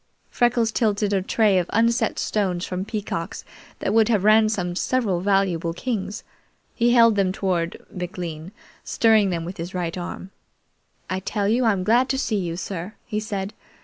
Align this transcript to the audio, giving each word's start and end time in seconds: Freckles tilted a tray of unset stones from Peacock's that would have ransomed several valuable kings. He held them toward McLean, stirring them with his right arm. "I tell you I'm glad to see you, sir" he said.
Freckles 0.31 0.71
tilted 0.71 1.13
a 1.13 1.21
tray 1.21 1.59
of 1.59 1.69
unset 1.69 2.17
stones 2.17 2.65
from 2.65 2.83
Peacock's 2.85 3.45
that 3.77 3.93
would 3.93 4.09
have 4.09 4.23
ransomed 4.23 4.79
several 4.79 5.21
valuable 5.21 5.73
kings. 5.75 6.23
He 6.73 6.91
held 6.93 7.15
them 7.15 7.31
toward 7.31 7.77
McLean, 7.93 8.51
stirring 8.83 9.29
them 9.29 9.45
with 9.45 9.57
his 9.57 9.75
right 9.75 9.95
arm. 9.95 10.31
"I 11.07 11.19
tell 11.19 11.47
you 11.47 11.65
I'm 11.65 11.83
glad 11.83 12.09
to 12.09 12.17
see 12.17 12.37
you, 12.37 12.57
sir" 12.57 12.95
he 13.05 13.19
said. 13.19 13.53